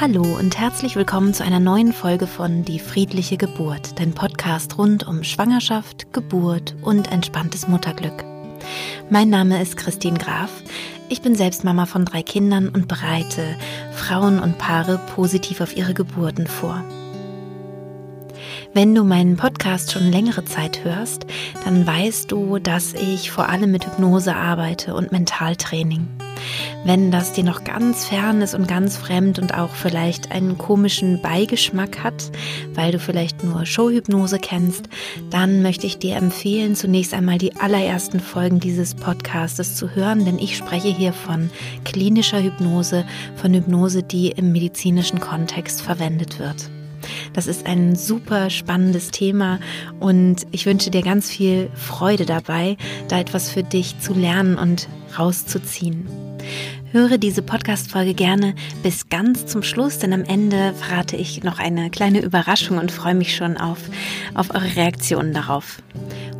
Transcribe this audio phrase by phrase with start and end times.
[0.00, 5.04] Hallo und herzlich willkommen zu einer neuen Folge von Die friedliche Geburt, dein Podcast rund
[5.04, 8.24] um Schwangerschaft, Geburt und entspanntes Mutterglück.
[9.10, 10.62] Mein Name ist Christine Graf.
[11.08, 13.56] Ich bin selbst Mama von drei Kindern und bereite
[13.92, 16.84] Frauen und Paare positiv auf ihre Geburten vor.
[18.74, 21.26] Wenn du meinen Podcast schon längere Zeit hörst,
[21.64, 26.06] dann weißt du, dass ich vor allem mit Hypnose arbeite und Mentaltraining.
[26.84, 31.20] Wenn das dir noch ganz fern ist und ganz fremd und auch vielleicht einen komischen
[31.20, 32.30] Beigeschmack hat,
[32.74, 34.88] weil du vielleicht nur Showhypnose kennst,
[35.30, 40.38] dann möchte ich dir empfehlen, zunächst einmal die allerersten Folgen dieses Podcastes zu hören, denn
[40.38, 41.50] ich spreche hier von
[41.84, 43.04] klinischer Hypnose,
[43.36, 46.70] von Hypnose, die im medizinischen Kontext verwendet wird.
[47.32, 49.60] Das ist ein super spannendes Thema
[50.00, 52.76] und ich wünsche dir ganz viel Freude dabei,
[53.08, 56.27] da etwas für dich zu lernen und rauszuziehen.
[56.92, 61.90] Höre diese Podcast-Folge gerne bis ganz zum Schluss, denn am Ende verrate ich noch eine
[61.90, 63.78] kleine Überraschung und freue mich schon auf,
[64.34, 65.82] auf eure Reaktionen darauf.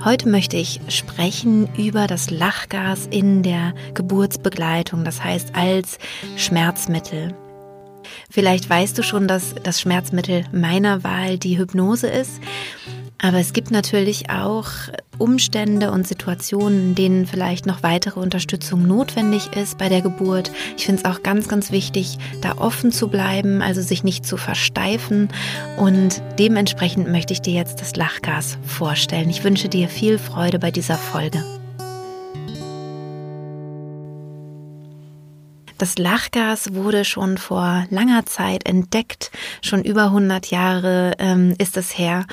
[0.05, 5.99] Heute möchte ich sprechen über das Lachgas in der Geburtsbegleitung, das heißt als
[6.37, 7.35] Schmerzmittel.
[8.31, 12.41] Vielleicht weißt du schon, dass das Schmerzmittel meiner Wahl die Hypnose ist.
[13.21, 14.67] Aber es gibt natürlich auch
[15.19, 20.53] Umstände und Situationen, in denen vielleicht noch weitere Unterstützung notwendig ist bei der Geburt.
[20.77, 24.37] Ich finde es auch ganz, ganz wichtig, da offen zu bleiben, also sich nicht zu
[24.37, 25.29] versteifen.
[25.77, 29.31] Und dementsprechend möchte ich dir jetzt das Lachgas vorstellen.
[29.31, 31.58] Ich wünsche dir viel Freude bei dieser Folge.
[35.79, 39.31] Das Lachgas wurde schon vor langer Zeit entdeckt,
[39.63, 42.27] schon über 100 Jahre ähm, ist es her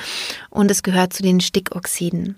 [0.49, 2.35] und es gehört zu den Stickoxiden.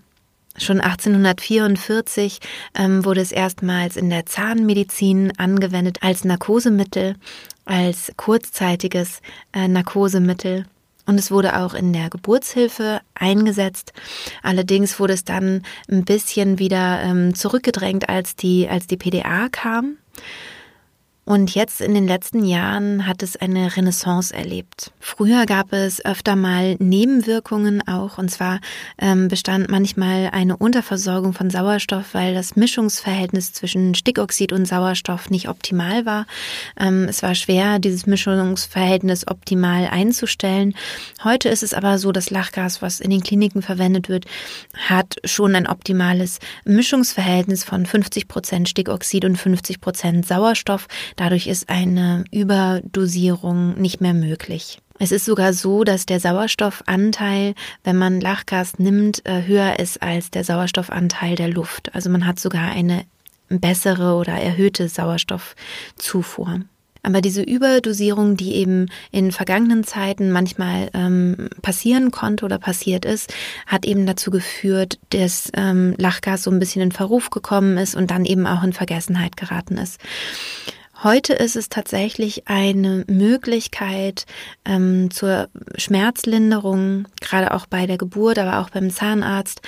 [0.57, 2.39] Schon 1844
[2.77, 7.15] ähm, wurde es erstmals in der Zahnmedizin angewendet als Narkosemittel,
[7.63, 9.21] als kurzzeitiges
[9.53, 10.65] äh, Narkosemittel.
[11.05, 13.93] Und es wurde auch in der Geburtshilfe eingesetzt.
[14.43, 19.97] Allerdings wurde es dann ein bisschen wieder ähm, zurückgedrängt, als die, als die PDA kam.
[21.27, 24.93] Und jetzt in den letzten Jahren hat es eine Renaissance erlebt.
[25.01, 28.17] Früher gab es öfter mal Nebenwirkungen auch.
[28.17, 28.61] Und zwar
[28.97, 35.49] ähm, bestand manchmal eine Unterversorgung von Sauerstoff, weil das Mischungsverhältnis zwischen Stickoxid und Sauerstoff nicht
[35.49, 36.27] optimal war.
[36.79, 40.75] Ähm, es war schwer, dieses Mischungsverhältnis optimal einzustellen.
[41.25, 44.27] Heute ist es aber so, das Lachgas, was in den Kliniken verwendet wird,
[44.87, 50.87] hat schon ein optimales Mischungsverhältnis von 50 Prozent Stickoxid und 50 Prozent Sauerstoff.
[51.17, 54.79] Dadurch ist eine Überdosierung nicht mehr möglich.
[54.99, 60.31] Es ist sogar so, dass der Sauerstoffanteil, wenn man Lachgas nimmt, äh, höher ist als
[60.31, 61.93] der Sauerstoffanteil der Luft.
[61.93, 63.03] Also man hat sogar eine
[63.49, 66.61] bessere oder erhöhte Sauerstoffzufuhr.
[67.03, 73.33] Aber diese Überdosierung, die eben in vergangenen Zeiten manchmal ähm, passieren konnte oder passiert ist,
[73.65, 78.11] hat eben dazu geführt, dass ähm, Lachgas so ein bisschen in Verruf gekommen ist und
[78.11, 80.01] dann eben auch in Vergessenheit geraten ist.
[81.03, 84.25] Heute ist es tatsächlich eine Möglichkeit
[84.65, 89.61] ähm, zur Schmerzlinderung, gerade auch bei der Geburt, aber auch beim Zahnarzt,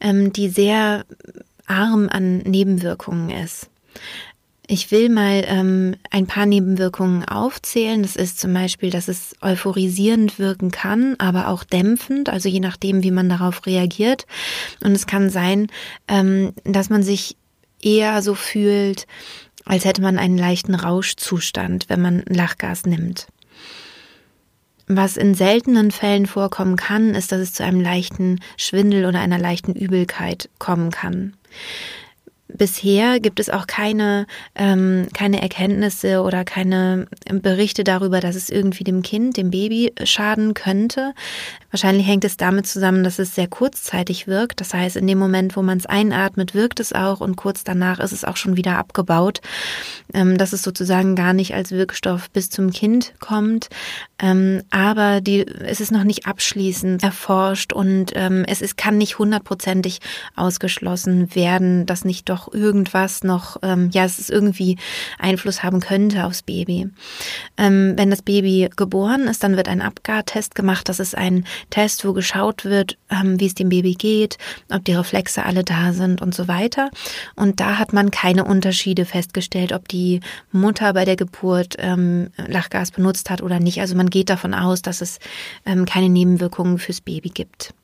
[0.00, 1.06] ähm, die sehr
[1.66, 3.70] arm an Nebenwirkungen ist.
[4.66, 8.02] Ich will mal ähm, ein paar Nebenwirkungen aufzählen.
[8.02, 13.02] Das ist zum Beispiel, dass es euphorisierend wirken kann, aber auch dämpfend, also je nachdem,
[13.02, 14.26] wie man darauf reagiert.
[14.84, 15.68] Und es kann sein,
[16.06, 17.36] ähm, dass man sich
[17.80, 19.06] eher so fühlt,
[19.66, 23.26] als hätte man einen leichten Rauschzustand, wenn man Lachgas nimmt.
[24.88, 29.38] Was in seltenen Fällen vorkommen kann, ist, dass es zu einem leichten Schwindel oder einer
[29.38, 31.34] leichten Übelkeit kommen kann.
[32.48, 38.84] Bisher gibt es auch keine, ähm, keine Erkenntnisse oder keine Berichte darüber, dass es irgendwie
[38.84, 41.12] dem Kind, dem Baby schaden könnte.
[41.76, 44.62] Wahrscheinlich hängt es damit zusammen, dass es sehr kurzzeitig wirkt.
[44.62, 47.98] Das heißt, in dem Moment, wo man es einatmet, wirkt es auch und kurz danach
[47.98, 49.42] ist es auch schon wieder abgebaut.
[50.14, 53.68] Ähm, dass es sozusagen gar nicht als Wirkstoff bis zum Kind kommt.
[54.18, 59.18] Ähm, aber die, es ist noch nicht abschließend erforscht und ähm, es ist, kann nicht
[59.18, 59.98] hundertprozentig
[60.34, 64.78] ausgeschlossen werden, dass nicht doch irgendwas noch, ähm, ja, es ist irgendwie
[65.18, 66.88] Einfluss haben könnte aufs Baby.
[67.58, 70.88] Ähm, wenn das Baby geboren ist, dann wird ein Abgartest gemacht.
[70.88, 74.38] Das ist ein Test, wo geschaut wird, ähm, wie es dem Baby geht,
[74.70, 76.90] ob die Reflexe alle da sind und so weiter.
[77.34, 80.20] Und da hat man keine Unterschiede festgestellt, ob die
[80.52, 83.80] Mutter bei der Geburt ähm, Lachgas benutzt hat oder nicht.
[83.80, 85.18] Also man geht davon aus, dass es
[85.64, 87.74] ähm, keine Nebenwirkungen fürs Baby gibt.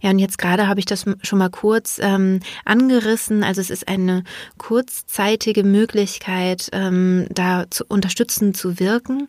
[0.00, 3.42] Ja, und jetzt gerade habe ich das schon mal kurz ähm, angerissen.
[3.42, 4.24] Also es ist eine
[4.58, 9.28] kurzzeitige Möglichkeit, ähm, da zu unterstützen zu wirken.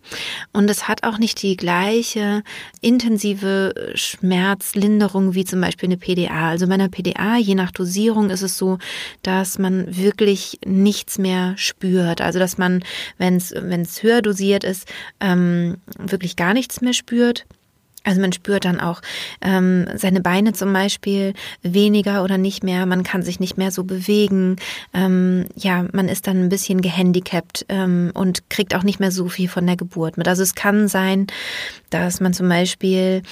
[0.53, 2.43] Und es hat auch nicht die gleiche
[2.81, 6.49] intensive Schmerzlinderung wie zum Beispiel eine PDA.
[6.49, 8.77] Also bei einer PDA, je nach Dosierung, ist es so,
[9.23, 12.21] dass man wirklich nichts mehr spürt.
[12.21, 12.83] Also dass man,
[13.17, 14.87] wenn es höher dosiert ist,
[15.19, 17.45] ähm, wirklich gar nichts mehr spürt.
[18.05, 19.01] Also man spürt dann auch
[19.41, 22.85] ähm, seine Beine zum Beispiel weniger oder nicht mehr.
[22.85, 24.57] Man kann sich nicht mehr so bewegen.
[24.93, 29.27] Ähm, ja, man ist dann ein bisschen gehandicapt ähm, und kriegt auch nicht mehr so
[29.27, 30.27] viel von der Geburt mit.
[30.27, 31.27] Also es kann sein,
[31.89, 33.23] dass man zum Beispiel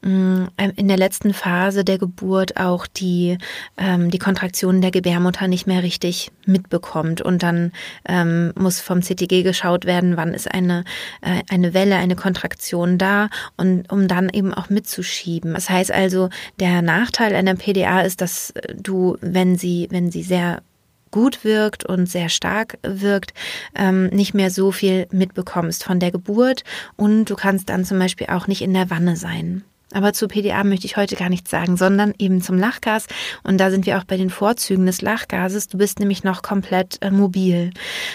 [0.00, 3.36] in der letzten Phase der Geburt auch die,
[3.76, 7.20] ähm, die Kontraktionen der Gebärmutter nicht mehr richtig mitbekommt.
[7.20, 7.72] Und dann
[8.08, 10.84] ähm, muss vom CTG geschaut werden, wann ist eine,
[11.20, 15.54] äh, eine Welle, eine Kontraktion da und um dann eben auch mitzuschieben.
[15.54, 16.28] Das heißt also,
[16.60, 20.62] der Nachteil einer PDA ist, dass du, wenn sie, wenn sie sehr
[21.10, 23.34] gut wirkt und sehr stark wirkt,
[23.74, 26.64] ähm, nicht mehr so viel mitbekommst von der Geburt
[26.96, 29.64] und du kannst dann zum Beispiel auch nicht in der Wanne sein.
[29.92, 33.06] Aber zu PDA möchte ich heute gar nichts sagen, sondern eben zum Lachgas.
[33.42, 35.68] Und da sind wir auch bei den Vorzügen des Lachgases.
[35.68, 37.72] Du bist nämlich noch komplett äh, mobil.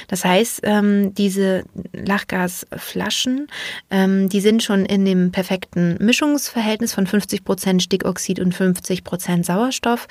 [0.07, 3.47] Das heißt, ähm, diese Lachgasflaschen,
[3.89, 9.45] ähm, die sind schon in dem perfekten Mischungsverhältnis von 50 Prozent Stickoxid und 50 Prozent
[9.45, 10.07] Sauerstoff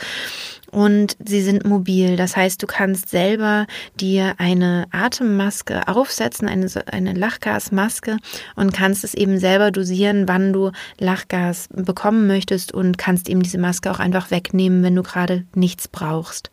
[0.73, 2.17] und sie sind mobil.
[2.17, 3.67] Das heißt, du kannst selber
[4.01, 8.17] dir eine Atemmaske aufsetzen, eine, eine Lachgasmaske
[8.57, 13.59] und kannst es eben selber dosieren, wann du Lachgas bekommen möchtest und kannst eben diese
[13.59, 16.51] Maske auch einfach wegnehmen, wenn du gerade nichts brauchst.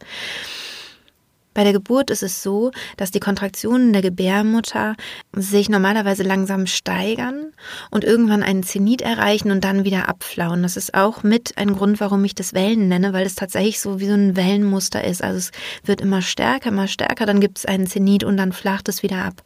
[1.53, 4.95] Bei der Geburt ist es so, dass die Kontraktionen der Gebärmutter
[5.33, 7.51] sich normalerweise langsam steigern
[7.89, 10.61] und irgendwann einen Zenit erreichen und dann wieder abflauen.
[10.63, 13.99] Das ist auch mit ein Grund, warum ich das Wellen nenne, weil es tatsächlich so
[13.99, 15.23] wie so ein Wellenmuster ist.
[15.23, 15.51] Also es
[15.83, 19.25] wird immer stärker, immer stärker, dann gibt es einen Zenit und dann flacht es wieder
[19.25, 19.41] ab.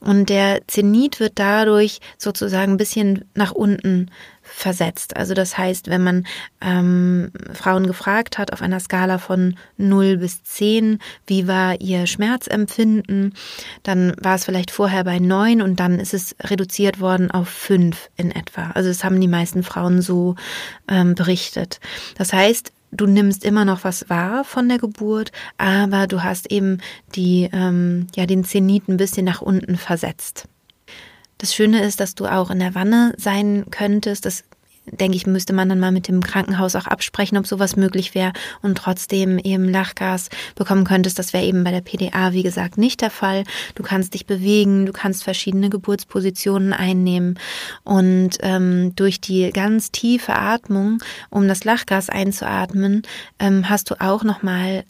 [0.00, 4.10] Und der Zenit wird dadurch sozusagen ein bisschen nach unten
[4.52, 5.16] versetzt.
[5.16, 6.26] Also das heißt, wenn man
[6.60, 13.34] ähm, Frauen gefragt hat auf einer Skala von 0 bis 10, wie war ihr Schmerzempfinden,
[13.82, 18.10] dann war es vielleicht vorher bei 9 und dann ist es reduziert worden auf 5
[18.16, 18.70] in etwa.
[18.74, 20.36] Also das haben die meisten Frauen so
[20.88, 21.80] ähm, berichtet.
[22.16, 26.78] Das heißt, du nimmst immer noch was wahr von der Geburt, aber du hast eben
[27.14, 30.46] die, ähm, ja, den Zenit ein bisschen nach unten versetzt.
[31.42, 34.26] Das Schöne ist, dass du auch in der Wanne sein könntest.
[34.26, 34.44] Das
[34.86, 38.32] denke ich, müsste man dann mal mit dem Krankenhaus auch absprechen, ob sowas möglich wäre
[38.62, 41.18] und trotzdem eben Lachgas bekommen könntest.
[41.18, 43.42] Das wäre eben bei der PDA, wie gesagt, nicht der Fall.
[43.74, 47.40] Du kannst dich bewegen, du kannst verschiedene Geburtspositionen einnehmen
[47.82, 53.02] und ähm, durch die ganz tiefe Atmung, um das Lachgas einzuatmen,
[53.40, 54.84] ähm, hast du auch nochmal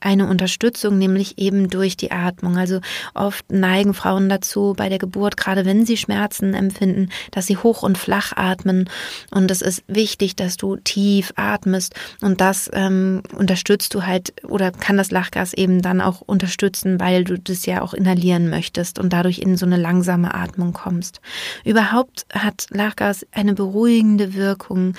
[0.00, 2.56] eine Unterstützung, nämlich eben durch die Atmung.
[2.56, 2.80] Also
[3.14, 7.82] oft neigen Frauen dazu bei der Geburt, gerade wenn sie Schmerzen empfinden, dass sie hoch
[7.82, 8.88] und flach atmen.
[9.30, 11.94] Und es ist wichtig, dass du tief atmest.
[12.20, 17.24] Und das ähm, unterstützt du halt oder kann das Lachgas eben dann auch unterstützen, weil
[17.24, 21.20] du das ja auch inhalieren möchtest und dadurch in so eine langsame Atmung kommst.
[21.64, 24.94] Überhaupt hat Lachgas eine beruhigende Wirkung.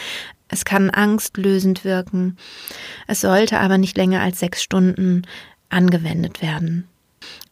[0.51, 2.38] Es kann angstlösend wirken.
[3.07, 5.24] Es sollte aber nicht länger als sechs Stunden
[5.69, 6.88] angewendet werden.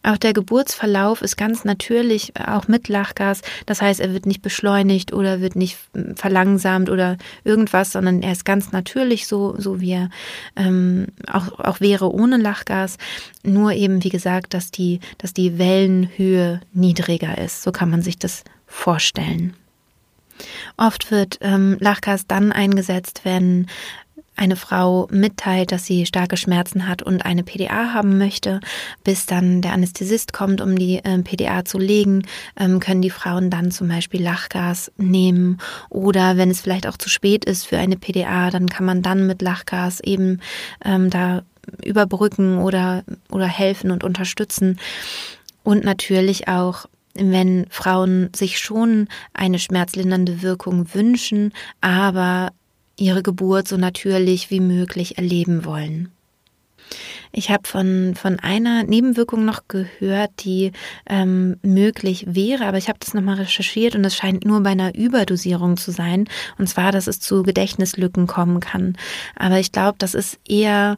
[0.02, 3.42] Auch der Geburtsverlauf ist ganz natürlich, auch mit Lachgas.
[3.66, 5.76] Das heißt, er wird nicht beschleunigt oder wird nicht
[6.14, 10.10] verlangsamt oder irgendwas, sondern er ist ganz natürlich so, so wie er
[10.56, 12.96] ähm, auch, auch wäre ohne Lachgas.
[13.42, 17.62] Nur eben, wie gesagt, dass die, dass die Wellenhöhe niedriger ist.
[17.62, 19.54] So kann man sich das vorstellen.
[20.76, 23.66] Oft wird ähm, Lachgas dann eingesetzt, wenn
[24.40, 28.60] eine Frau mitteilt, dass sie starke Schmerzen hat und eine PDA haben möchte,
[29.04, 32.22] bis dann der Anästhesist kommt, um die äh, PDA zu legen,
[32.58, 35.58] ähm, können die Frauen dann zum Beispiel Lachgas nehmen.
[35.90, 39.26] Oder wenn es vielleicht auch zu spät ist für eine PDA, dann kann man dann
[39.26, 40.40] mit Lachgas eben
[40.84, 41.42] ähm, da
[41.84, 44.80] überbrücken oder, oder helfen und unterstützen.
[45.62, 52.52] Und natürlich auch wenn Frauen sich schon eine schmerzlindernde Wirkung wünschen, aber
[52.96, 56.12] ihre Geburt so natürlich wie möglich erleben wollen.
[57.32, 60.72] Ich habe von, von einer Nebenwirkung noch gehört, die
[61.08, 64.96] ähm, möglich wäre, aber ich habe das nochmal recherchiert und es scheint nur bei einer
[64.96, 66.28] Überdosierung zu sein.
[66.58, 68.96] Und zwar, dass es zu Gedächtnislücken kommen kann.
[69.36, 70.96] Aber ich glaube, das ist eher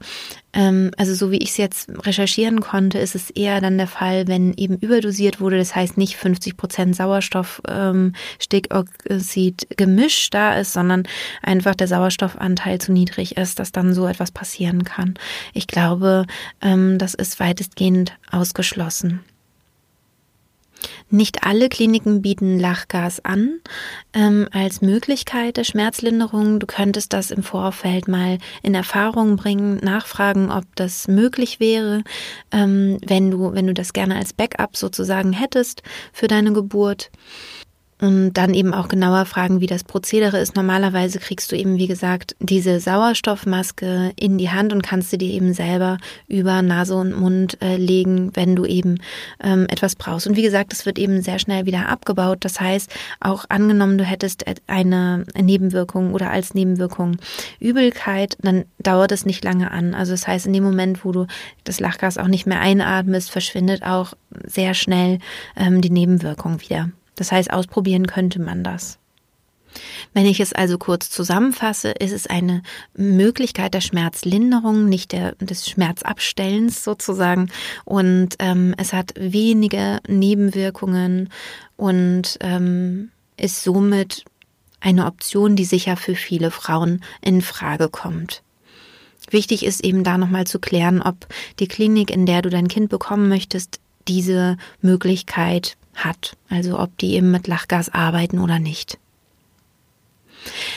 [0.54, 4.52] also so wie ich es jetzt recherchieren konnte, ist es eher dann der Fall, wenn
[4.54, 5.56] eben überdosiert wurde.
[5.56, 11.04] Das heißt nicht 50 Prozent Sauerstoff, ähm, Stickoxid Gemisch da ist, sondern
[11.42, 15.14] einfach der Sauerstoffanteil zu niedrig ist, dass dann so etwas passieren kann.
[15.54, 16.26] Ich glaube,
[16.60, 19.20] ähm, das ist weitestgehend ausgeschlossen.
[21.10, 23.60] Nicht alle Kliniken bieten Lachgas an
[24.12, 26.58] ähm, als Möglichkeit der Schmerzlinderung.
[26.58, 32.02] Du könntest das im Vorfeld mal in Erfahrung bringen, nachfragen, ob das möglich wäre,
[32.50, 37.10] ähm, wenn du, wenn du das gerne als Backup sozusagen hättest für deine Geburt.
[38.02, 40.56] Und dann eben auch genauer fragen, wie das Prozedere ist.
[40.56, 45.30] Normalerweise kriegst du eben, wie gesagt, diese Sauerstoffmaske in die Hand und kannst sie dir
[45.30, 48.98] eben selber über Nase und Mund äh, legen, wenn du eben
[49.40, 50.26] ähm, etwas brauchst.
[50.26, 52.38] Und wie gesagt, es wird eben sehr schnell wieder abgebaut.
[52.40, 57.18] Das heißt, auch angenommen, du hättest eine Nebenwirkung oder als Nebenwirkung
[57.60, 59.94] Übelkeit, dann dauert es nicht lange an.
[59.94, 61.28] Also das heißt, in dem Moment, wo du
[61.62, 65.20] das Lachgas auch nicht mehr einatmest, verschwindet auch sehr schnell
[65.56, 66.90] ähm, die Nebenwirkung wieder.
[67.16, 68.98] Das heißt, ausprobieren könnte man das.
[70.12, 72.62] Wenn ich es also kurz zusammenfasse, ist es eine
[72.94, 77.50] Möglichkeit der Schmerzlinderung, nicht der, des Schmerzabstellens sozusagen.
[77.84, 81.30] Und ähm, es hat wenige Nebenwirkungen
[81.76, 84.24] und ähm, ist somit
[84.80, 88.42] eine Option, die sicher für viele Frauen in Frage kommt.
[89.30, 91.26] Wichtig ist eben da nochmal zu klären, ob
[91.60, 97.14] die Klinik, in der du dein Kind bekommen möchtest, diese Möglichkeit hat, also ob die
[97.14, 98.98] eben mit Lachgas arbeiten oder nicht.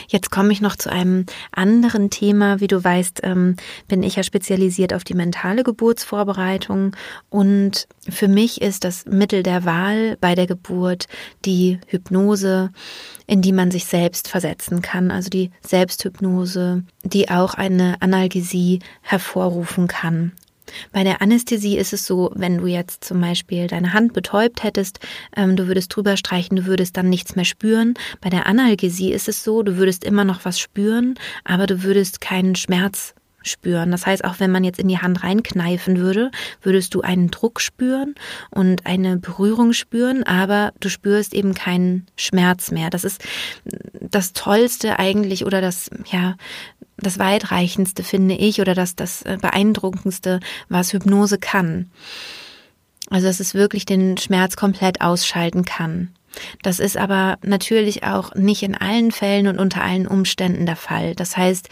[0.07, 2.59] Jetzt komme ich noch zu einem anderen Thema.
[2.59, 3.55] Wie du weißt, ähm,
[3.87, 6.95] bin ich ja spezialisiert auf die mentale Geburtsvorbereitung
[7.29, 11.07] und für mich ist das Mittel der Wahl bei der Geburt
[11.45, 12.71] die Hypnose,
[13.27, 19.87] in die man sich selbst versetzen kann, also die Selbsthypnose, die auch eine Analgesie hervorrufen
[19.87, 20.33] kann.
[20.91, 24.99] Bei der Anästhesie ist es so, wenn du jetzt zum Beispiel deine Hand betäubt hättest,
[25.35, 27.93] ähm, du würdest drüber streichen, du würdest dann nichts mehr spüren.
[28.21, 32.21] Bei der Analgesie ist es so, du würdest immer noch was spüren, aber du würdest
[32.21, 33.13] keinen Schmerz
[33.45, 33.91] spüren.
[33.91, 37.61] Das heißt, auch wenn man jetzt in die Hand reinkneifen würde, würdest du einen Druck
[37.61, 38.15] spüren
[38.51, 42.89] und eine Berührung spüren, aber du spürst eben keinen Schmerz mehr.
[42.89, 43.23] Das ist
[44.01, 46.35] das Tollste eigentlich oder das, ja,
[46.97, 51.91] das weitreichendste, finde ich, oder das, das äh, beeindruckendste, was Hypnose kann.
[53.09, 56.09] Also, dass es wirklich den Schmerz komplett ausschalten kann.
[56.61, 61.15] Das ist aber natürlich auch nicht in allen Fällen und unter allen Umständen der Fall.
[61.15, 61.69] Das heißt,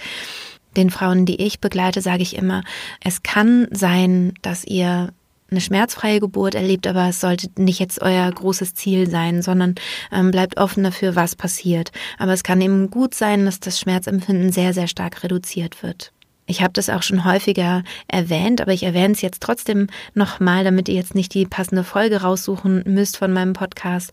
[0.76, 2.64] den Frauen, die ich begleite, sage ich immer,
[3.04, 5.14] es kann sein, dass ihr
[5.54, 9.76] eine schmerzfreie Geburt erlebt, aber es sollte nicht jetzt euer großes Ziel sein, sondern
[10.12, 11.92] ähm, bleibt offen dafür, was passiert.
[12.18, 16.12] Aber es kann eben gut sein, dass das Schmerzempfinden sehr, sehr stark reduziert wird.
[16.46, 20.90] Ich habe das auch schon häufiger erwähnt, aber ich erwähne es jetzt trotzdem nochmal, damit
[20.90, 24.12] ihr jetzt nicht die passende Folge raussuchen müsst von meinem Podcast,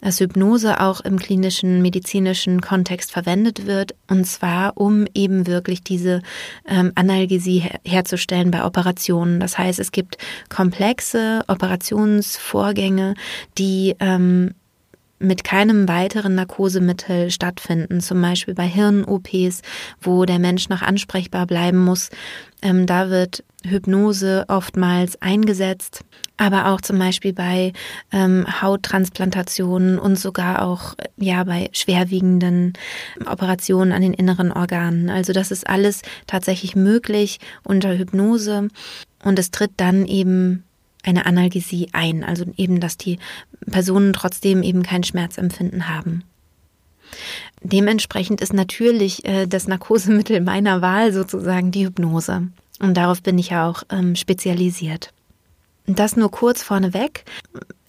[0.00, 6.22] dass Hypnose auch im klinischen, medizinischen Kontext verwendet wird, und zwar um eben wirklich diese
[6.68, 9.40] ähm, Analgesie her herzustellen bei Operationen.
[9.40, 10.16] Das heißt, es gibt
[10.48, 13.14] komplexe Operationsvorgänge,
[13.58, 14.54] die ähm,
[15.20, 19.60] mit keinem weiteren Narkosemittel stattfinden, zum Beispiel bei Hirn-OPs,
[20.00, 22.08] wo der Mensch noch ansprechbar bleiben muss.
[22.62, 26.00] Ähm, da wird Hypnose oftmals eingesetzt,
[26.38, 27.74] aber auch zum Beispiel bei
[28.10, 32.72] ähm, Hauttransplantationen und sogar auch ja bei schwerwiegenden
[33.26, 35.10] Operationen an den inneren Organen.
[35.10, 38.68] Also das ist alles tatsächlich möglich unter Hypnose
[39.22, 40.64] und es tritt dann eben
[41.02, 43.18] eine Analgesie ein, also eben, dass die
[43.70, 46.24] Personen trotzdem eben kein Schmerzempfinden haben.
[47.62, 52.48] Dementsprechend ist natürlich äh, das Narkosemittel meiner Wahl sozusagen die Hypnose.
[52.80, 55.12] Und darauf bin ich ja auch ähm, spezialisiert.
[55.86, 57.24] Das nur kurz vorneweg.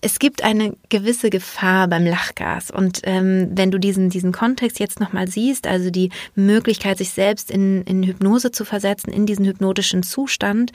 [0.02, 2.72] Es gibt eine gewisse Gefahr beim Lachgas.
[2.72, 7.52] Und ähm, wenn du diesen, diesen Kontext jetzt nochmal siehst, also die Möglichkeit, sich selbst
[7.52, 10.72] in, in Hypnose zu versetzen, in diesen hypnotischen Zustand,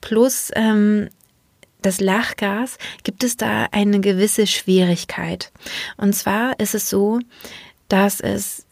[0.00, 1.10] plus ähm,
[1.86, 5.52] das Lachgas, gibt es da eine gewisse Schwierigkeit.
[5.96, 7.20] Und zwar ist es so,
[7.88, 8.66] dass es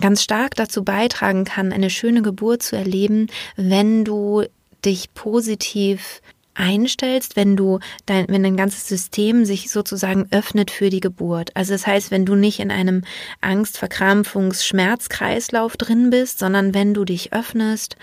[0.00, 3.26] ganz stark dazu beitragen kann, eine schöne Geburt zu erleben,
[3.56, 4.44] wenn du
[4.84, 6.22] dich positiv
[6.54, 11.56] einstellst, wenn du dein, wenn dein ganzes System sich sozusagen öffnet für die Geburt.
[11.56, 13.04] Also das heißt, wenn du nicht in einem
[13.40, 17.96] Angst, Verkrampfungs, Schmerzkreislauf drin bist, sondern wenn du dich öffnest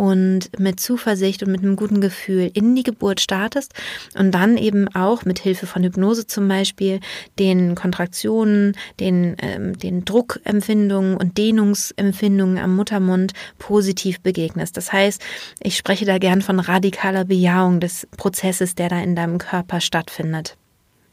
[0.00, 3.74] und mit Zuversicht und mit einem guten Gefühl in die Geburt startest
[4.18, 7.00] und dann eben auch mit Hilfe von Hypnose zum Beispiel
[7.38, 14.78] den Kontraktionen, den, ähm, den Druckempfindungen und Dehnungsempfindungen am Muttermund positiv begegnest.
[14.78, 15.20] Das heißt,
[15.62, 20.56] ich spreche da gern von radikaler Bejahung des Prozesses, der da in deinem Körper stattfindet.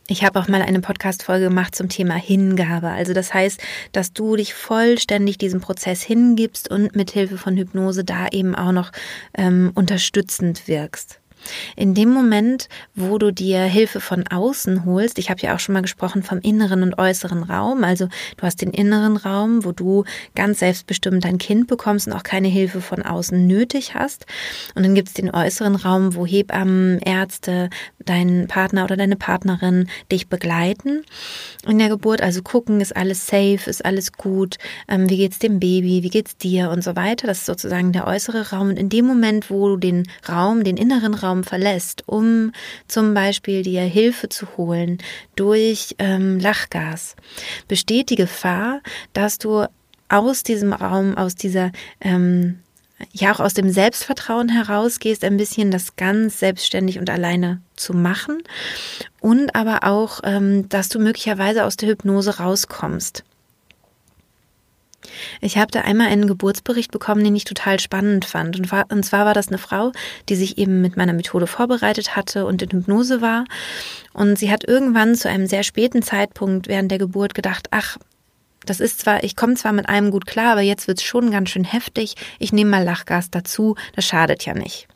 [0.10, 2.88] Ich habe auch mal eine Podcast-Folge gemacht zum Thema Hingabe.
[2.90, 3.60] Also das heißt,
[3.92, 8.72] dass du dich vollständig diesem Prozess hingibst und mit Hilfe von Hypnose da eben auch
[8.72, 8.94] noch
[9.38, 11.20] ähm, unterstützend wirkst.
[11.76, 15.74] In dem Moment, wo du dir Hilfe von außen holst, ich habe ja auch schon
[15.74, 20.04] mal gesprochen vom inneren und äußeren Raum, also du hast den inneren Raum, wo du
[20.36, 24.26] ganz selbstbestimmt dein Kind bekommst und auch keine Hilfe von außen nötig hast.
[24.76, 29.88] Und dann gibt es den äußeren Raum, wo Hebammen, Ärzte, dein Partner oder deine Partnerin
[30.12, 31.04] dich begleiten
[31.68, 35.60] in der Geburt, also gucken, ist alles safe, ist alles gut, ähm, wie geht's dem
[35.60, 37.28] Baby, wie geht's dir und so weiter.
[37.28, 38.70] Das ist sozusagen der äußere Raum.
[38.70, 42.52] Und in dem Moment, wo du den Raum, den inneren Raum Raum verlässt, um
[42.88, 44.98] zum Beispiel dir Hilfe zu holen
[45.36, 47.16] durch ähm, Lachgas,
[47.68, 48.82] besteht die Gefahr,
[49.14, 49.66] dass du
[50.10, 52.60] aus diesem Raum, aus dieser ähm,
[53.12, 58.42] ja auch aus dem Selbstvertrauen herausgehst, ein bisschen das ganz selbstständig und alleine zu machen
[59.22, 63.24] und aber auch, ähm, dass du möglicherweise aus der Hypnose rauskommst.
[65.42, 68.58] Ich habe da einmal einen Geburtsbericht bekommen, den ich total spannend fand.
[68.58, 69.92] Und, war, und zwar war das eine Frau,
[70.30, 73.46] die sich eben mit meiner Methode vorbereitet hatte und in Hypnose war.
[74.14, 77.98] Und sie hat irgendwann zu einem sehr späten Zeitpunkt während der Geburt gedacht, ach,
[78.66, 81.50] das ist zwar, ich komme zwar mit allem gut klar, aber jetzt wird's schon ganz
[81.50, 82.16] schön heftig.
[82.40, 84.88] Ich nehme mal Lachgas dazu, das schadet ja nicht.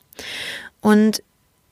[0.80, 1.22] Und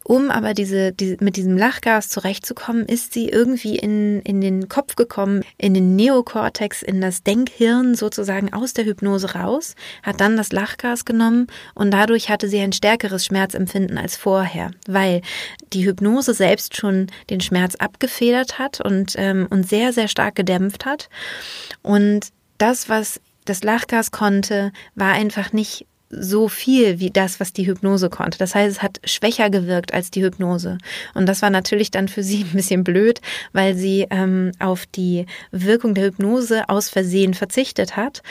[0.04, 4.97] um aber diese, die, mit diesem Lachgas zurechtzukommen, ist sie irgendwie in, in den Kopf
[4.97, 10.52] gekommen, in den Neokortex, in das Denkhirn sozusagen aus der Hypnose raus, hat dann das
[10.52, 15.21] Lachgas genommen und dadurch hatte sie ein stärkeres Schmerzempfinden als vorher, weil
[15.73, 20.87] die Hypnose selbst schon den Schmerz abgefedert hat und, ähm, und sehr, sehr stark gedämpft
[20.87, 21.09] hat.
[21.83, 22.28] Und
[22.59, 28.11] das, was das Lachgas konnte, war einfach nicht so viel wie das, was die Hypnose
[28.11, 28.37] konnte.
[28.37, 30.79] Das heißt, es hat schwächer gewirkt als die Hypnose.
[31.14, 33.21] Und das war natürlich dann für sie ein bisschen blöd,
[33.52, 38.23] weil sie ähm, auf die Wirkung der Hypnose aus Versehen verzichtet hat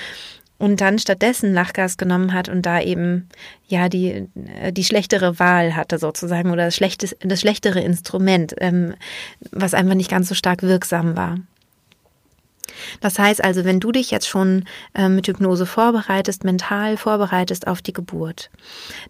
[0.59, 3.29] und dann stattdessen Lachgas genommen hat und da eben
[3.67, 4.27] ja die
[4.61, 8.93] äh, die schlechtere Wahl hatte sozusagen oder das, schlechtes, das schlechtere Instrument, ähm,
[9.51, 11.37] was einfach nicht ganz so stark wirksam war.
[13.01, 17.81] Das heißt also, wenn du dich jetzt schon äh, mit Hypnose vorbereitest, mental vorbereitest auf
[17.81, 18.49] die Geburt,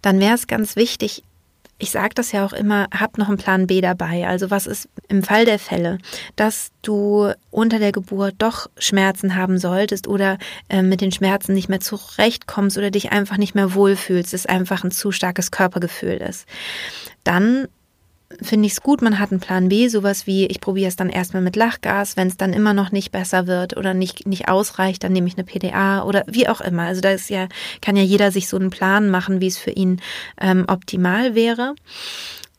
[0.01, 1.23] dann wäre es ganz wichtig,
[1.79, 4.27] ich sage das ja auch immer, hab noch einen Plan B dabei.
[4.27, 5.97] Also was ist im Fall der Fälle,
[6.35, 11.69] dass du unter der Geburt doch Schmerzen haben solltest oder äh, mit den Schmerzen nicht
[11.69, 16.45] mehr zurechtkommst oder dich einfach nicht mehr wohlfühlst, es einfach ein zu starkes Körpergefühl ist.
[17.23, 17.69] Dann
[18.41, 21.09] finde ich es gut, man hat einen Plan B, sowas wie, ich probiere es dann
[21.09, 25.03] erstmal mit Lachgas, wenn es dann immer noch nicht besser wird oder nicht, nicht ausreicht,
[25.03, 26.83] dann nehme ich eine PDA oder wie auch immer.
[26.83, 27.47] Also da ist ja,
[27.81, 30.01] kann ja jeder sich so einen Plan machen, wie es für ihn
[30.39, 31.73] ähm, optimal wäre.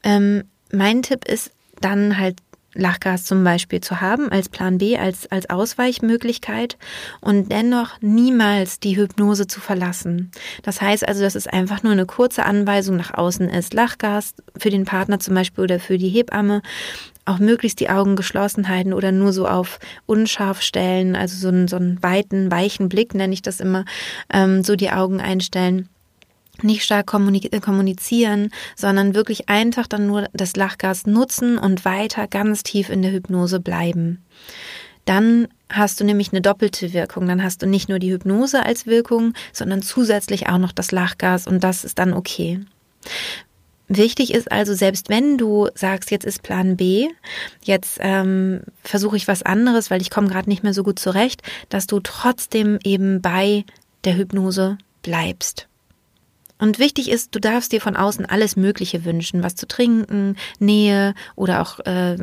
[0.02, 2.36] Ähm, mein Tipp ist dann halt
[2.74, 6.76] Lachgas zum Beispiel zu haben als Plan B, als, als Ausweichmöglichkeit
[7.20, 10.30] und dennoch niemals die Hypnose zu verlassen.
[10.62, 13.74] Das heißt also, dass es einfach nur eine kurze Anweisung nach außen ist.
[13.74, 16.62] Lachgas für den Partner zum Beispiel oder für die Hebamme.
[17.24, 21.68] Auch möglichst die Augen geschlossen halten oder nur so auf unscharf stellen, also so einen,
[21.68, 23.84] so einen weiten, weichen Blick nenne ich das immer,
[24.32, 25.88] ähm, so die Augen einstellen
[26.62, 32.88] nicht stark kommunizieren, sondern wirklich einfach dann nur das Lachgas nutzen und weiter ganz tief
[32.90, 34.24] in der Hypnose bleiben.
[35.04, 37.26] Dann hast du nämlich eine doppelte Wirkung.
[37.26, 41.46] Dann hast du nicht nur die Hypnose als Wirkung, sondern zusätzlich auch noch das Lachgas
[41.46, 42.60] und das ist dann okay.
[43.92, 47.08] Wichtig ist also, selbst wenn du sagst, jetzt ist Plan B,
[47.64, 51.42] jetzt ähm, versuche ich was anderes, weil ich komme gerade nicht mehr so gut zurecht,
[51.70, 53.64] dass du trotzdem eben bei
[54.04, 55.66] der Hypnose bleibst.
[56.60, 61.14] Und wichtig ist, du darfst dir von außen alles Mögliche wünschen, was zu trinken, Nähe
[61.34, 62.16] oder auch äh,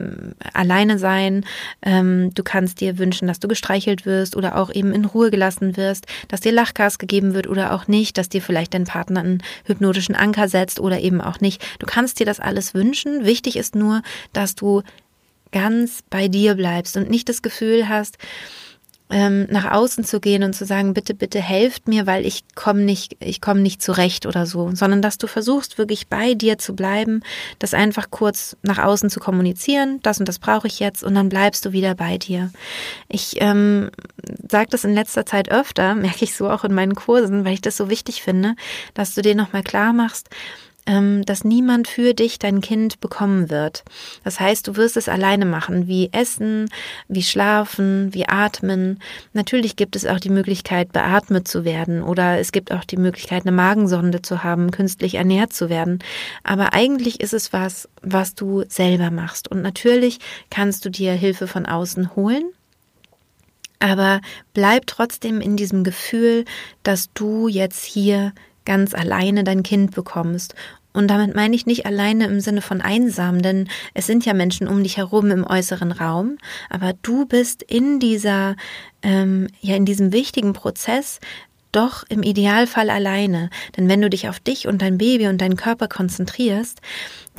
[0.54, 1.44] alleine sein.
[1.82, 5.76] Ähm, du kannst dir wünschen, dass du gestreichelt wirst oder auch eben in Ruhe gelassen
[5.76, 9.44] wirst, dass dir Lachgas gegeben wird oder auch nicht, dass dir vielleicht dein Partner einen
[9.66, 11.64] hypnotischen Anker setzt oder eben auch nicht.
[11.80, 13.26] Du kannst dir das alles wünschen.
[13.26, 14.84] Wichtig ist nur, dass du
[15.52, 18.18] ganz bei dir bleibst und nicht das Gefühl hast,
[19.10, 22.82] ähm, nach außen zu gehen und zu sagen, bitte, bitte helft mir, weil ich komme
[22.82, 26.76] nicht, ich komme nicht zurecht oder so, sondern dass du versuchst, wirklich bei dir zu
[26.76, 27.22] bleiben,
[27.60, 31.30] das einfach kurz nach außen zu kommunizieren, das und das brauche ich jetzt und dann
[31.30, 32.52] bleibst du wieder bei dir.
[33.08, 33.92] Ich ähm,
[34.50, 37.62] sage das in letzter Zeit öfter, merke ich so auch in meinen Kursen, weil ich
[37.62, 38.56] das so wichtig finde,
[38.94, 40.30] dass du dir nochmal klar machst,
[40.88, 43.84] ähm, dass niemand für dich dein Kind bekommen wird.
[44.24, 46.70] Das heißt, du wirst es alleine machen, wie essen,
[47.10, 49.00] wie schlafen, wie atmen.
[49.34, 53.46] Natürlich gibt es auch die Möglichkeit, beatmet zu werden oder es gibt auch die Möglichkeit,
[53.46, 56.00] eine Magensonde zu haben, künstlich ernährt zu werden.
[56.44, 59.52] Aber eigentlich ist es was, was du selber machst.
[59.52, 60.20] Und natürlich
[60.50, 62.46] kannst du dir Hilfe von außen holen.
[63.80, 64.22] Aber
[64.54, 66.46] bleib trotzdem in diesem Gefühl,
[66.82, 68.34] dass du jetzt hier
[68.68, 70.54] ganz alleine dein Kind bekommst
[70.98, 74.68] und damit meine ich nicht alleine im Sinne von einsam, denn es sind ja Menschen
[74.68, 76.38] um dich herum im äußeren Raum,
[76.72, 78.56] aber du bist in dieser,
[79.04, 81.20] ähm, ja, in diesem wichtigen Prozess
[81.72, 83.52] doch im Idealfall alleine.
[83.78, 86.82] Denn wenn du dich auf dich und dein Baby und deinen Körper konzentrierst,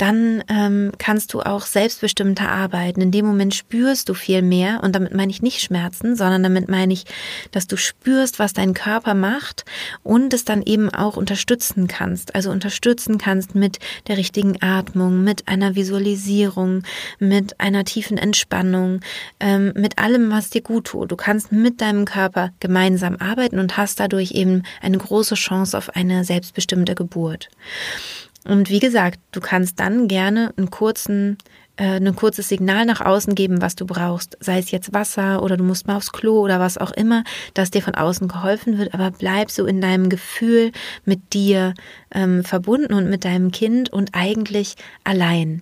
[0.01, 3.01] dann ähm, kannst du auch selbstbestimmter arbeiten.
[3.01, 6.69] In dem Moment spürst du viel mehr und damit meine ich nicht Schmerzen, sondern damit
[6.69, 7.05] meine ich,
[7.51, 9.65] dass du spürst, was dein Körper macht
[10.01, 12.33] und es dann eben auch unterstützen kannst.
[12.35, 16.83] Also unterstützen kannst mit der richtigen Atmung, mit einer Visualisierung,
[17.19, 19.01] mit einer tiefen Entspannung,
[19.39, 21.11] ähm, mit allem, was dir gut tut.
[21.11, 25.95] Du kannst mit deinem Körper gemeinsam arbeiten und hast dadurch eben eine große Chance auf
[25.95, 27.49] eine selbstbestimmte Geburt.
[28.45, 31.37] Und wie gesagt, du kannst dann gerne einen kurzen,
[31.75, 34.37] äh, ein kurzes Signal nach außen geben, was du brauchst.
[34.39, 37.23] Sei es jetzt Wasser oder du musst mal aufs Klo oder was auch immer,
[37.53, 38.93] dass dir von außen geholfen wird.
[38.93, 40.71] Aber bleib so in deinem Gefühl
[41.05, 41.73] mit dir
[42.11, 45.61] ähm, verbunden und mit deinem Kind und eigentlich allein.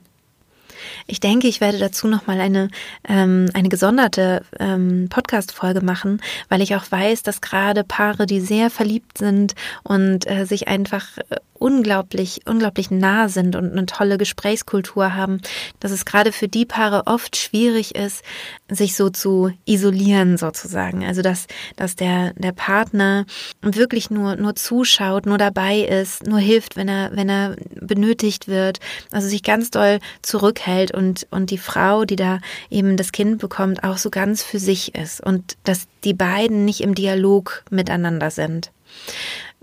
[1.05, 2.69] Ich denke, ich werde dazu nochmal eine,
[3.07, 8.69] ähm, eine gesonderte ähm, Podcast-Folge machen, weil ich auch weiß, dass gerade Paare, die sehr
[8.69, 15.15] verliebt sind und äh, sich einfach äh, unglaublich, unglaublich nah sind und eine tolle Gesprächskultur
[15.15, 15.41] haben,
[15.79, 18.23] dass es gerade für die Paare oft schwierig ist,
[18.69, 21.05] sich so zu isolieren sozusagen.
[21.05, 23.25] Also dass, dass der, der Partner
[23.61, 28.79] wirklich nur, nur zuschaut, nur dabei ist, nur hilft, wenn er, wenn er benötigt wird,
[29.11, 33.83] also sich ganz doll zurückhält und, und die Frau, die da eben das Kind bekommt,
[33.83, 38.71] auch so ganz für sich ist und dass die beiden nicht im Dialog miteinander sind.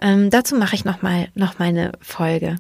[0.01, 2.57] Ähm, dazu mache ich nochmal noch mal eine Folge.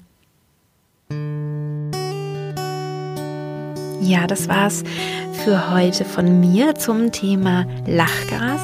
[4.00, 4.84] Ja, das war's
[5.44, 8.60] für heute von mir zum Thema Lachgas.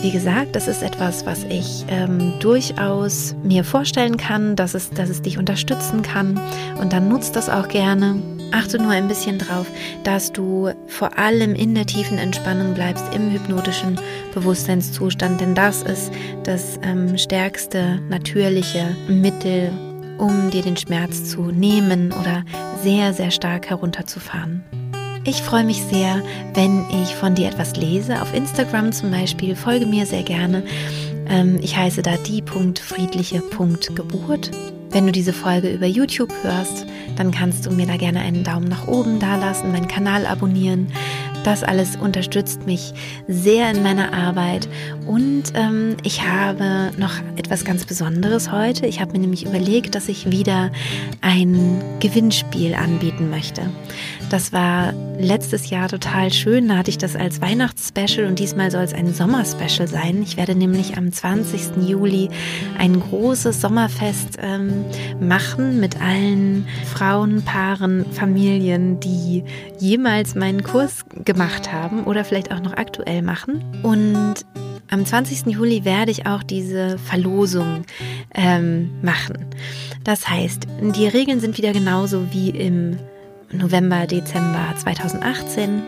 [0.00, 5.08] Wie gesagt, das ist etwas, was ich ähm, durchaus mir vorstellen kann, dass es, dass
[5.08, 6.40] es dich unterstützen kann.
[6.80, 8.20] Und dann nutzt das auch gerne.
[8.54, 9.66] Achte nur ein bisschen drauf,
[10.04, 13.98] dass du vor allem in der tiefen Entspannung bleibst, im hypnotischen
[14.32, 16.12] Bewusstseinszustand, denn das ist
[16.44, 19.72] das ähm, stärkste natürliche Mittel,
[20.18, 22.44] um dir den Schmerz zu nehmen oder
[22.80, 24.62] sehr, sehr stark herunterzufahren.
[25.24, 28.22] Ich freue mich sehr, wenn ich von dir etwas lese.
[28.22, 29.56] Auf Instagram zum Beispiel.
[29.56, 30.62] Folge mir sehr gerne.
[31.28, 34.52] Ähm, ich heiße da die.friedliche.geburt.
[34.90, 36.86] Wenn du diese Folge über YouTube hörst,
[37.16, 40.88] dann kannst du mir da gerne einen Daumen nach oben dalassen, meinen Kanal abonnieren.
[41.44, 42.94] Das alles unterstützt mich
[43.28, 44.66] sehr in meiner Arbeit.
[45.06, 48.86] Und ähm, ich habe noch etwas ganz Besonderes heute.
[48.86, 50.70] Ich habe mir nämlich überlegt, dass ich wieder
[51.20, 53.62] ein Gewinnspiel anbieten möchte.
[54.30, 56.68] Das war letztes Jahr total schön.
[56.68, 60.22] Da hatte ich das als Weihnachtsspecial und diesmal soll es ein Sommerspecial sein.
[60.22, 61.86] Ich werde nämlich am 20.
[61.86, 62.30] Juli
[62.78, 64.86] ein großes Sommerfest ähm,
[65.20, 67.03] machen mit allen Frauen,
[67.44, 69.44] Paaren, Familien, die
[69.78, 73.62] jemals meinen Kurs gemacht haben oder vielleicht auch noch aktuell machen.
[73.82, 74.34] Und
[74.90, 75.52] am 20.
[75.52, 77.84] Juli werde ich auch diese Verlosung
[78.34, 79.46] ähm, machen.
[80.02, 82.98] Das heißt, die Regeln sind wieder genauso wie im
[83.52, 85.82] November, Dezember 2018.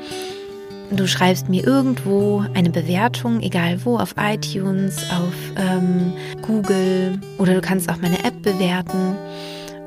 [0.90, 7.60] Du schreibst mir irgendwo eine Bewertung, egal wo, auf iTunes, auf ähm, Google oder du
[7.60, 9.16] kannst auch meine App bewerten.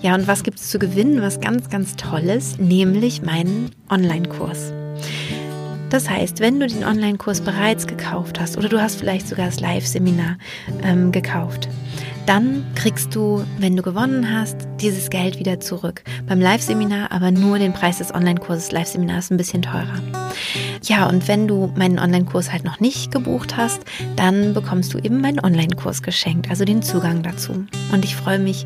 [0.00, 1.22] Ja, und was gibt es zu gewinnen?
[1.22, 4.72] Was ganz, ganz Tolles, nämlich meinen Online-Kurs.
[5.90, 9.58] Das heißt, wenn du den Online-Kurs bereits gekauft hast oder du hast vielleicht sogar das
[9.58, 10.38] Live-Seminar
[10.84, 11.68] ähm, gekauft,
[12.26, 16.04] dann kriegst du, wenn du gewonnen hast, dieses Geld wieder zurück.
[16.28, 18.70] Beim Live-Seminar aber nur den Preis des Online-Kurses.
[18.70, 20.00] Live-Seminar ist ein bisschen teurer.
[20.84, 23.82] Ja, und wenn du meinen Online-Kurs halt noch nicht gebucht hast,
[24.16, 27.64] dann bekommst du eben meinen Online-Kurs geschenkt, also den Zugang dazu.
[27.92, 28.64] Und ich freue mich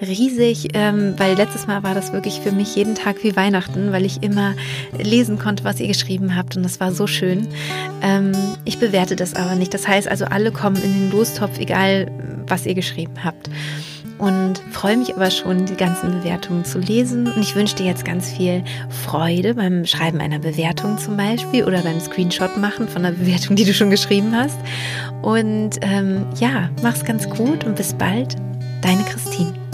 [0.00, 4.04] riesig, ähm, weil letztes Mal war das wirklich für mich jeden Tag wie Weihnachten, weil
[4.04, 4.54] ich immer
[4.96, 7.48] lesen konnte, was ihr geschrieben habt und das war so schön.
[8.00, 8.32] Ähm,
[8.64, 9.74] ich bewerte das aber nicht.
[9.74, 12.10] Das heißt also, alle kommen in den Lostopf, egal
[12.46, 13.50] was ihr geschrieben habt
[14.18, 17.26] und freue mich aber schon, die ganzen Bewertungen zu lesen.
[17.32, 18.62] Und ich wünsche dir jetzt ganz viel
[19.04, 23.64] Freude beim Schreiben einer Bewertung zum Beispiel oder beim Screenshot machen von einer Bewertung, die
[23.64, 24.58] du schon geschrieben hast.
[25.22, 28.36] Und ähm, ja, mach's ganz gut und bis bald.
[28.82, 29.65] Deine Christine.